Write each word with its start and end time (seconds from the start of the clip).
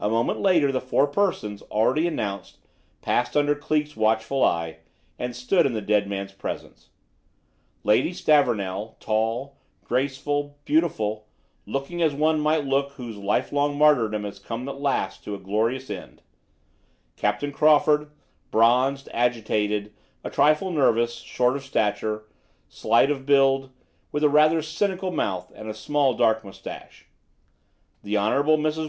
A 0.00 0.08
moment 0.08 0.40
later 0.40 0.72
the 0.72 0.80
four 0.80 1.06
persons 1.06 1.60
already 1.64 2.06
announced 2.08 2.60
passed 3.02 3.36
under 3.36 3.54
Cleek's 3.54 3.94
watchful 3.94 4.42
eye, 4.42 4.78
and 5.18 5.36
stood 5.36 5.66
in 5.66 5.74
the 5.74 5.82
dead 5.82 6.08
man's 6.08 6.32
presence. 6.32 6.88
Lady 7.82 8.14
Stavornell, 8.14 8.96
tall, 9.00 9.58
graceful, 9.84 10.56
beautiful, 10.64 11.26
looking 11.66 12.00
as 12.00 12.14
one 12.14 12.40
might 12.40 12.64
look 12.64 12.92
whose 12.92 13.18
lifelong 13.18 13.76
martyrdom 13.76 14.24
had 14.24 14.42
come 14.42 14.66
at 14.66 14.80
last 14.80 15.22
to 15.24 15.34
a 15.34 15.38
glorious 15.38 15.90
end; 15.90 16.22
Captain 17.16 17.52
Crawford, 17.52 18.10
bronzed, 18.50 19.10
agitated, 19.12 19.92
a 20.24 20.30
trifle 20.30 20.70
nervous, 20.70 21.16
short 21.16 21.54
of 21.54 21.62
stature, 21.62 22.24
slight 22.66 23.10
of 23.10 23.26
build, 23.26 23.68
with 24.10 24.24
a 24.24 24.30
rather 24.30 24.62
cynical 24.62 25.10
mouth 25.10 25.52
and 25.54 25.68
a 25.68 25.74
small 25.74 26.14
dark 26.14 26.46
moustache; 26.46 27.08
the 28.02 28.16
Hon. 28.16 28.42
Mrs. 28.56 28.82